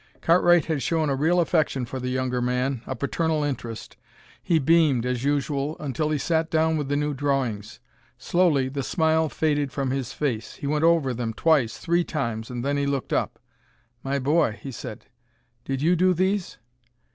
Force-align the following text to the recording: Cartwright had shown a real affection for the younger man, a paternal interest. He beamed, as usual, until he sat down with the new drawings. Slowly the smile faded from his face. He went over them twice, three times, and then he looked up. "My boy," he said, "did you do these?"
Cartwright 0.19 0.65
had 0.65 0.81
shown 0.81 1.11
a 1.11 1.15
real 1.15 1.39
affection 1.39 1.85
for 1.85 1.99
the 1.99 2.09
younger 2.09 2.41
man, 2.41 2.81
a 2.87 2.95
paternal 2.95 3.43
interest. 3.43 3.97
He 4.41 4.57
beamed, 4.57 5.05
as 5.05 5.23
usual, 5.23 5.77
until 5.79 6.09
he 6.09 6.17
sat 6.17 6.49
down 6.49 6.75
with 6.75 6.87
the 6.87 6.95
new 6.95 7.13
drawings. 7.13 7.79
Slowly 8.17 8.67
the 8.67 8.81
smile 8.81 9.29
faded 9.29 9.71
from 9.71 9.91
his 9.91 10.11
face. 10.11 10.55
He 10.55 10.65
went 10.65 10.83
over 10.85 11.13
them 11.13 11.35
twice, 11.35 11.77
three 11.77 12.03
times, 12.03 12.49
and 12.49 12.65
then 12.65 12.77
he 12.77 12.87
looked 12.87 13.13
up. 13.13 13.37
"My 14.01 14.17
boy," 14.17 14.57
he 14.59 14.71
said, 14.71 15.05
"did 15.65 15.83
you 15.83 15.95
do 15.95 16.15
these?" 16.15 16.57